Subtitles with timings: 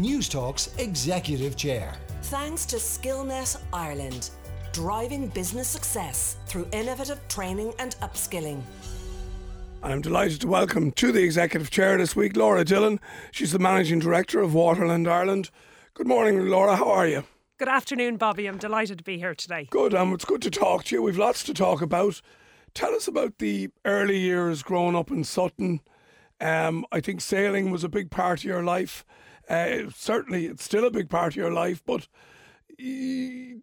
[0.00, 1.94] Newstalk's Executive Chair.
[2.22, 4.30] Thanks to Skillnet Ireland,
[4.72, 8.62] driving business success through innovative training and upskilling.
[9.82, 12.98] I'm delighted to welcome to the Executive Chair this week Laura Dillon.
[13.30, 15.50] She's the Managing Director of Waterland Ireland.
[15.92, 16.76] Good morning, Laura.
[16.76, 17.24] How are you?
[17.58, 18.46] Good afternoon, Bobby.
[18.46, 19.68] I'm delighted to be here today.
[19.68, 19.94] Good.
[19.94, 21.02] Um, it's good to talk to you.
[21.02, 22.22] We've lots to talk about.
[22.72, 25.80] Tell us about the early years growing up in Sutton.
[26.40, 29.04] Um, I think sailing was a big part of your life.
[29.50, 31.82] Uh, certainly, it's still a big part of your life.
[31.84, 32.06] But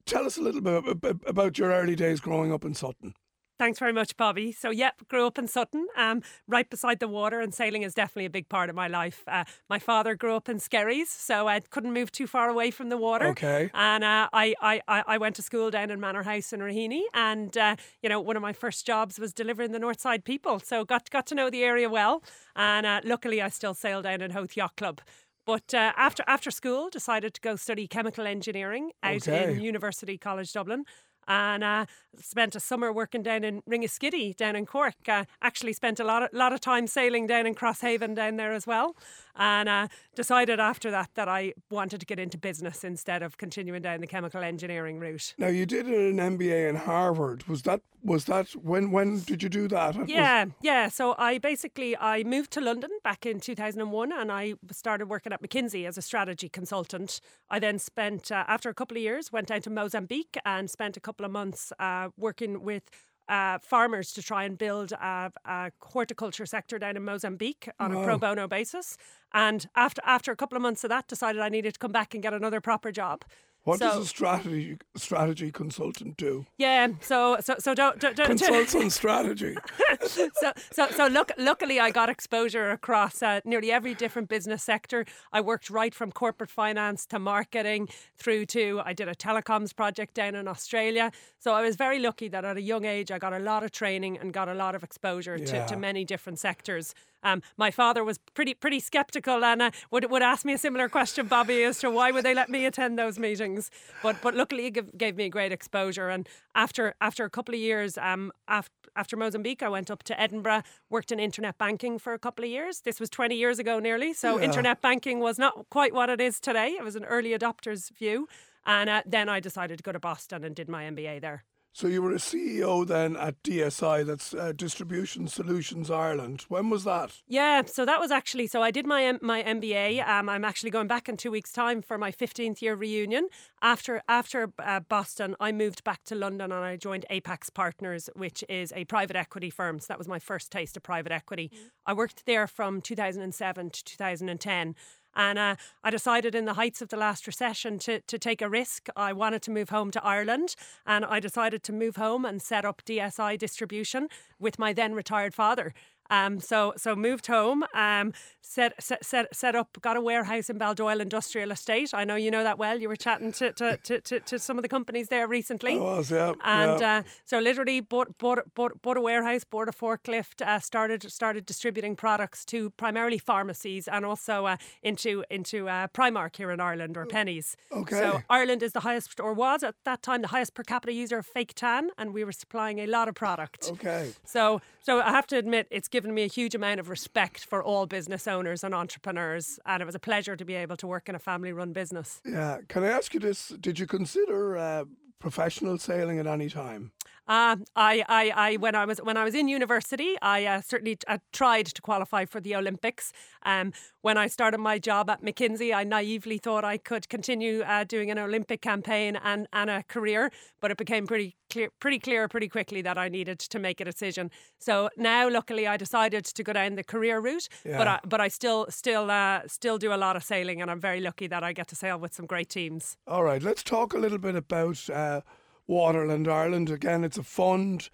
[0.06, 3.16] tell us a little bit about your early days growing up in Sutton.
[3.60, 4.52] Thanks very much, Bobby.
[4.52, 8.26] So, yep, grew up in Sutton, um, right beside the water, and sailing is definitely
[8.26, 9.24] a big part of my life.
[9.28, 12.90] Uh, my father grew up in Skerries, so I couldn't move too far away from
[12.90, 13.30] the water.
[13.30, 13.72] Okay.
[13.74, 17.58] And uh, I, I, I went to school down in Manor House in Raheny, and
[17.58, 21.10] uh, you know, one of my first jobs was delivering the Northside people, so got
[21.10, 22.22] got to know the area well.
[22.56, 25.02] And uh, luckily, I still sail down in Howth Yacht Club.
[25.48, 29.54] But uh, after after school, decided to go study chemical engineering out Okay.
[29.54, 30.84] in University College Dublin
[31.30, 31.86] and uh,
[32.18, 34.96] spent a summer working down in Ringaskiddy down in Cork.
[35.08, 38.54] Uh, actually spent a lot of, lot of time sailing down in Crosshaven down there
[38.54, 38.96] as well.
[39.36, 43.82] And uh, decided after that that I wanted to get into business instead of continuing
[43.82, 45.34] down the chemical engineering route.
[45.38, 47.44] Now you did an MBA in Harvard.
[47.48, 49.96] Was that was that when when did you do that?
[49.96, 50.88] It was- Yeah, yeah.
[50.88, 55.42] So I basically I moved to London back in 2001 and I started working at
[55.42, 57.20] McKinsey as a strategy consultant.
[57.50, 60.96] I then spent uh, after a couple of years went down to Mozambique and spent
[60.98, 62.84] a couple of months uh, working with
[63.30, 67.96] uh, farmers to try and build a, a horticulture sector down in Mozambique on a
[68.06, 68.96] pro bono basis.
[69.34, 72.14] And after after a couple of months of that, decided I needed to come back
[72.14, 73.26] and get another proper job.
[73.68, 76.46] What So- does a strategy strategy consultant do?
[76.58, 79.58] Yeah, so so so don't, don't, don't Consults on strategy.
[80.06, 80.30] so
[80.72, 85.04] so so look, luckily I got exposure across uh, nearly every different business sector.
[85.34, 90.14] I worked right from corporate finance to marketing through to I did a telecoms project
[90.14, 91.12] down in Australia.
[91.38, 93.72] So I was very lucky that at a young age I got a lot of
[93.72, 96.96] training and got a lot of exposure to, to many different sectors.
[97.24, 100.90] Um, my father was pretty pretty skeptical and uh, would would ask me a similar
[100.90, 103.72] question, Bobby, as to why would they let me attend those meetings.
[104.04, 106.10] But but luckily it gave, gave me a great exposure.
[106.10, 110.20] And after after a couple of years, um, after after Mozambique, I went up to
[110.20, 112.82] Edinburgh, worked in internet banking for a couple of years.
[112.82, 114.12] This was 20 years ago nearly.
[114.14, 114.46] So Yeah.
[114.46, 116.70] internet banking was not quite what it is today.
[116.70, 118.28] It was an early adopter's view.
[118.66, 121.44] And uh, then I decided to go to Boston and did my MBA there.
[121.78, 126.44] So you were a CEO then at DSI, that's uh, Distribution Solutions Ireland.
[126.50, 127.22] When was that?
[127.28, 130.04] Yeah, so that was actually so I did my M- my MBA.
[130.08, 133.30] Um, I'm actually going back in two weeks' time for my 15th year reunion.
[133.62, 138.44] After after uh, Boston, I moved back to London and I joined Apax Partners, which
[138.50, 139.78] is a private equity firm.
[139.78, 141.52] So that was my first taste of private equity.
[141.86, 144.74] I worked there from 2007 to 2010.
[145.18, 148.48] And uh, I decided in the heights of the last recession to, to take a
[148.48, 148.88] risk.
[148.96, 150.56] I wanted to move home to Ireland
[150.86, 155.34] and I decided to move home and set up DSI distribution with my then retired
[155.34, 155.74] father.
[156.10, 160.58] Um, so so moved home, um, set, set set set up, got a warehouse in
[160.60, 161.92] Baldoyle Industrial Estate.
[161.94, 162.80] I know you know that well.
[162.80, 165.74] You were chatting to to, to, to, to some of the companies there recently.
[165.74, 166.34] I was, yeah.
[166.44, 166.98] And yeah.
[166.98, 171.46] uh, so literally bought, bought bought bought a warehouse, bought a forklift, uh, started started
[171.46, 176.98] distributing products to primarily pharmacies and also uh, into into uh, Primark here in Ireland
[176.98, 177.56] or Pennies.
[177.72, 178.00] Okay.
[178.00, 181.18] So Ireland is the highest or was at that time the highest per capita user
[181.18, 183.70] of fake tan, and we were supplying a lot of product.
[183.74, 184.12] okay.
[184.26, 187.64] So, so I have to admit, it's given me a huge amount of respect for
[187.64, 191.10] all business owners and entrepreneurs, and it was a pleasure to be able to work
[191.10, 192.22] in a family-run business.
[192.24, 192.60] Yeah.
[192.68, 193.48] Can I ask you this?
[193.48, 194.86] Did you consider uh,
[195.18, 196.92] professional sailing at any time?
[197.28, 200.98] Uh, I, I, I, when I was when I was in university, I uh, certainly
[201.08, 203.12] uh, tried to qualify for the Olympics.
[203.44, 207.84] Um, when I started my job at McKinsey, I naively thought I could continue uh,
[207.84, 212.28] doing an Olympic campaign and, and a career, but it became pretty clear, pretty clear
[212.28, 214.32] pretty quickly that I needed to make a decision.
[214.60, 217.50] So now, luckily, I decided to go down the career route.
[217.64, 217.94] But Yeah.
[217.94, 221.02] I, but I still still uh, still do a lot of sailing, and I'm very
[221.02, 222.98] lucky that I get to sail with some great teams.
[223.06, 223.44] All right.
[223.44, 225.22] Let's talk a little bit about uh,
[225.70, 226.70] Waterland Ireland.
[226.70, 227.90] Again, it's a fund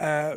[0.00, 0.36] uh,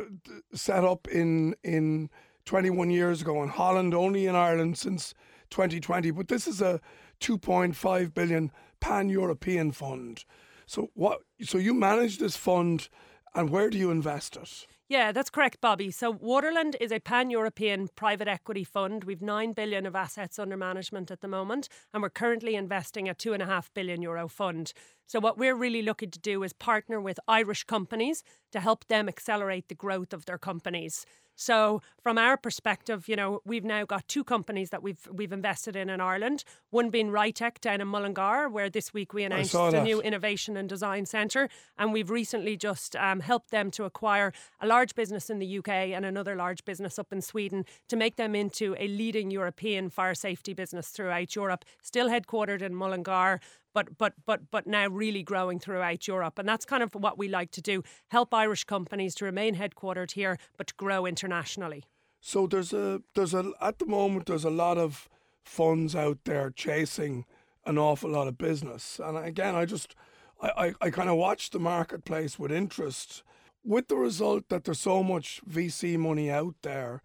[0.52, 2.10] set up in in
[2.44, 5.14] 21 years ago in Holland, only in Ireland since
[5.50, 6.10] 2020.
[6.10, 6.80] But this is a
[7.20, 8.50] 2.5 billion
[8.80, 10.24] pan-European fund.
[10.66, 11.20] So what?
[11.42, 12.88] So you manage this fund,
[13.34, 14.66] and where do you invest it?
[14.90, 15.92] Yeah, that's correct, Bobby.
[15.92, 19.04] So Waterland is a pan-European private equity fund.
[19.04, 23.14] We've nine billion of assets under management at the moment, and we're currently investing a
[23.14, 24.72] two and a half billion euro fund.
[25.06, 29.08] So what we're really looking to do is partner with Irish companies to help them
[29.08, 31.06] accelerate the growth of their companies.
[31.40, 35.74] So from our perspective, you know, we've now got two companies that we've we've invested
[35.74, 36.44] in in Ireland.
[36.68, 40.68] One being Rytec down in Mullingar, where this week we announced a new innovation and
[40.68, 41.48] design centre,
[41.78, 45.68] and we've recently just um, helped them to acquire a large business in the UK
[45.68, 50.14] and another large business up in Sweden to make them into a leading European fire
[50.14, 51.64] safety business throughout Europe.
[51.80, 53.40] Still headquartered in Mullingar,
[53.72, 56.38] but but but but now really growing throughout Europe.
[56.38, 60.12] And that's kind of what we like to do: help Irish companies to remain headquartered
[60.12, 61.84] here, but to grow internationally.
[62.20, 65.08] So there's a there's a at the moment there's a lot of
[65.44, 67.24] funds out there chasing
[67.64, 69.94] an awful lot of business, and again I just
[70.40, 73.22] I I, I kind of watch the marketplace with interest,
[73.64, 77.02] with the result that there's so much VC money out there.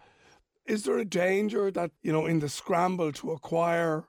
[0.66, 4.06] Is there a danger that you know in the scramble to acquire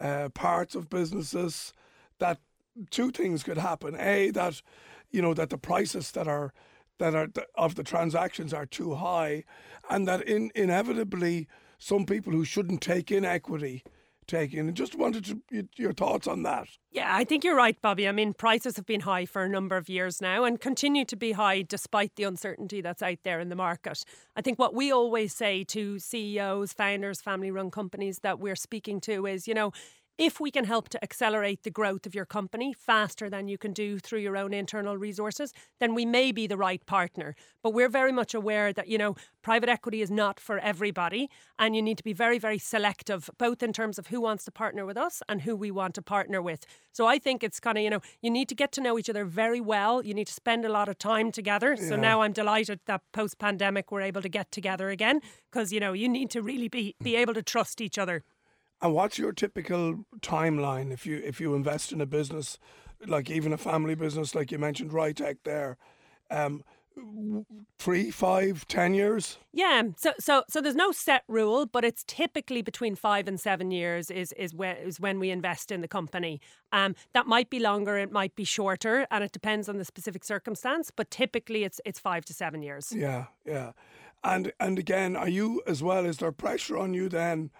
[0.00, 1.72] uh, parts of businesses
[2.20, 2.38] that
[2.90, 4.62] two things could happen: a that
[5.10, 6.52] you know that the prices that are
[6.98, 9.44] that are of the transactions are too high,
[9.88, 13.82] and that in, inevitably some people who shouldn't take in equity
[14.30, 14.68] take in.
[14.68, 16.68] And just wanted to, your thoughts on that.
[16.92, 18.08] Yeah, I think you're right, Bobby.
[18.08, 21.16] I mean, prices have been high for a number of years now and continue to
[21.16, 24.02] be high despite the uncertainty that's out there in the market.
[24.36, 29.00] I think what we always say to CEOs, founders, family run companies that we're speaking
[29.02, 29.72] to is, you know,
[30.20, 33.72] if we can help to accelerate the growth of your company faster than you can
[33.72, 37.34] do through your own internal resources, then we may be the right partner.
[37.62, 41.74] But we're very much aware that, you know, private equity is not for everybody and
[41.74, 44.84] you need to be very, very selective, both in terms of who wants to partner
[44.84, 46.66] with us and who we want to partner with.
[46.92, 49.08] So I think it's kind of, you know, you need to get to know each
[49.08, 50.04] other very well.
[50.04, 51.76] You need to spend a lot of time together.
[51.76, 55.80] So now I'm delighted that post pandemic we're able to get together again because, you
[55.80, 58.22] know, you need to really be, be able to trust each other.
[58.82, 62.58] And what's your typical timeline if you if you invest in a business,
[63.06, 65.76] like even a family business, like you mentioned, Rytec there,
[66.30, 66.64] um,
[67.78, 69.36] three, five, ten years?
[69.52, 73.70] Yeah, so so so there's no set rule, but it's typically between five and seven
[73.70, 76.40] years is is when is when we invest in the company.
[76.72, 80.24] Um, that might be longer, it might be shorter, and it depends on the specific
[80.24, 80.90] circumstance.
[80.90, 82.92] But typically, it's it's five to seven years.
[82.92, 83.72] Yeah, yeah.
[84.24, 86.06] And and again, are you as well?
[86.06, 87.50] Is there pressure on you then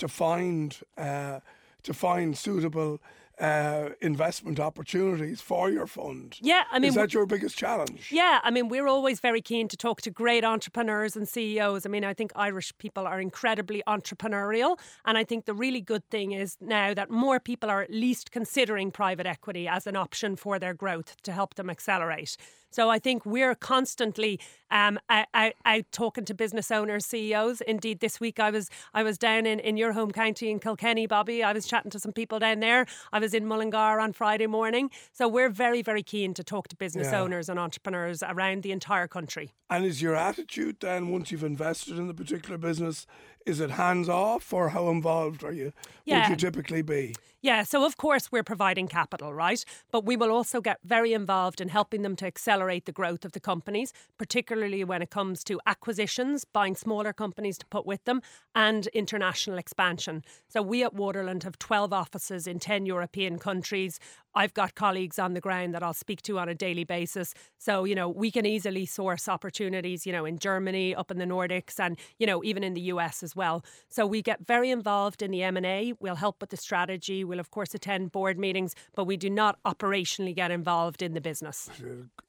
[0.00, 1.40] to find uh,
[1.82, 3.00] to find suitable
[3.40, 6.36] uh, investment opportunities for your fund?
[6.42, 8.10] Yeah, I mean, is that your biggest challenge?
[8.12, 11.86] Yeah, I mean, we're always very keen to talk to great entrepreneurs and CEOs.
[11.86, 14.78] I mean, I think Irish people are incredibly entrepreneurial.
[15.06, 18.30] And I think the really good thing is now that more people are at least
[18.30, 22.36] considering private equity as an option for their growth to help them accelerate.
[22.70, 24.38] So I think we're constantly
[24.70, 27.60] um, out, out, out talking to business owners, CEOs.
[27.62, 31.06] Indeed, this week I was I was down in, in your home county in Kilkenny,
[31.06, 31.42] Bobby.
[31.42, 32.86] I was chatting to some people down there.
[33.12, 34.90] I was in Mullingar on Friday morning.
[35.12, 37.20] So we're very, very keen to talk to business Yeah.
[37.20, 39.52] owners and entrepreneurs around the entire country.
[39.68, 43.06] And is your attitude then, once you've invested in the particular business,
[43.46, 45.72] is it hands off or how involved are you?
[46.06, 47.14] Would you typically be?
[47.42, 49.64] Yeah, so of course we're providing capital, right?
[49.90, 53.32] But we will also get very involved in helping them to accelerate the growth of
[53.32, 58.20] the companies, particularly when it comes to acquisitions, buying smaller companies to put with them,
[58.54, 60.22] and international expansion.
[60.48, 63.98] So we at Waterland have 12 offices in 10 European countries.
[64.34, 67.34] I've got colleagues on the ground that I'll speak to on a daily basis.
[67.58, 71.24] So, you know, we can easily source opportunities, you know, in Germany, up in the
[71.24, 73.64] Nordics and, you know, even in the US as well.
[73.88, 75.94] So we get very involved in the M&A.
[76.00, 77.24] We'll help with the strategy.
[77.24, 81.20] We'll of course attend board meetings, but we do not operationally get involved in the
[81.20, 81.68] business.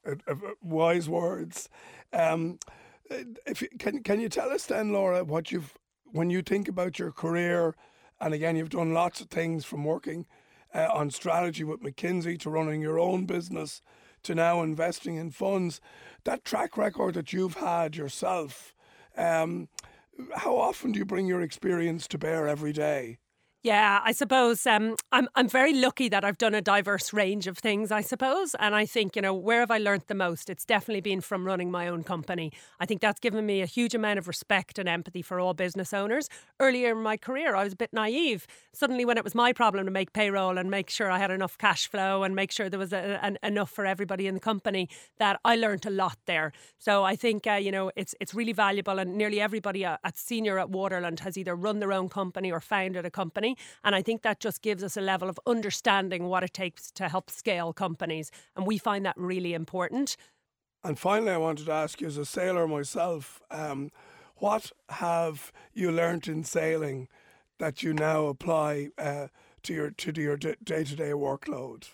[0.04, 1.68] Uh, uh, wise words.
[2.12, 2.58] Um,
[3.46, 5.78] if you, can can you tell us then, Laura, what you've
[6.10, 7.76] when you think about your career,
[8.20, 10.26] and again, you've done lots of things from working
[10.74, 13.82] uh, on strategy with McKinsey to running your own business
[14.22, 15.80] to now investing in funds.
[16.24, 18.74] That track record that you've had yourself.
[19.16, 19.68] Um,
[20.36, 23.18] how often do you bring your experience to bear every day?
[23.64, 27.56] Yeah, I suppose um, I'm I'm very lucky that I've done a diverse range of
[27.58, 27.92] things.
[27.92, 30.50] I suppose, and I think you know where have I learnt the most?
[30.50, 32.50] It's definitely been from running my own company.
[32.80, 35.92] I think that's given me a huge amount of respect and empathy for all business
[35.92, 36.28] owners.
[36.58, 38.48] Earlier in my career, I was a bit naive.
[38.74, 41.56] Suddenly, when it was my problem to make payroll and make sure I had enough
[41.56, 44.88] cash flow and make sure there was a, an, enough for everybody in the company,
[45.20, 46.50] that I learnt a lot there.
[46.78, 50.18] So I think uh, you know it's it's really valuable, and nearly everybody uh, at
[50.18, 53.51] senior at Waterland has either run their own company or founded a company.
[53.84, 57.08] And I think that just gives us a level of understanding what it takes to
[57.08, 58.30] help scale companies.
[58.56, 60.16] And we find that really important.
[60.84, 63.90] And finally, I wanted to ask you, as a sailor myself, um,
[64.36, 67.08] what have you learnt in sailing
[67.58, 69.28] that you now apply uh,
[69.64, 71.88] to your to your day to day workload?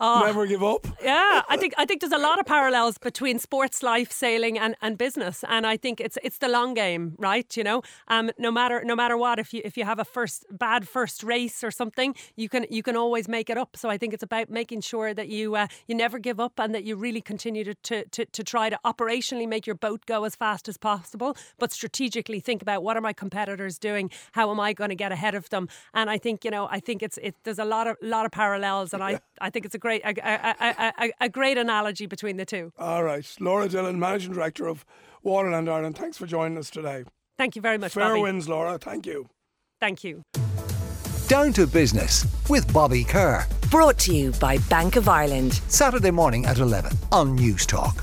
[0.00, 0.22] Oh.
[0.24, 0.86] Never give up.
[1.02, 4.74] Yeah, I think I think there's a lot of parallels between sports life, sailing, and,
[4.80, 7.56] and business, and I think it's it's the long game, right?
[7.56, 10.46] You know, um, no matter no matter what, if you if you have a first
[10.50, 13.76] bad first race or something, you can you can always make it up.
[13.76, 16.74] So I think it's about making sure that you uh, you never give up and
[16.74, 20.24] that you really continue to, to to to try to operationally make your boat go
[20.24, 24.60] as fast as possible, but strategically think about what are my competitors doing, how am
[24.60, 27.09] I going to get ahead of them, and I think you know I think it's
[27.18, 30.02] it there's a lot of lot of parallels, and I I think it's a great
[30.04, 32.72] a, a, a, a, great analogy between the two.
[32.78, 33.26] All right.
[33.40, 34.84] Laura Dillon, Managing Director of
[35.24, 37.04] Waterland Ireland, thanks for joining us today.
[37.38, 38.22] Thank you very much, Fair Bobby.
[38.22, 38.78] winds, Laura.
[38.78, 39.28] Thank you.
[39.80, 40.22] Thank you.
[41.28, 43.46] Down to Business with Bobby Kerr.
[43.70, 45.54] Brought to you by Bank of Ireland.
[45.68, 48.02] Saturday morning at 11 on News Talk.